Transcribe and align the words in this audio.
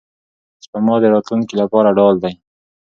سپما 0.63 0.95
د 1.01 1.05
راتلونکي 1.13 1.55
لپاره 1.61 1.95
ډال 1.97 2.15
دی. 2.23 2.33